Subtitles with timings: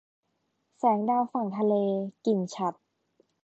[0.77, 1.73] แสงดาวฝั่งทะเล-
[2.25, 2.77] กิ่งฉัตร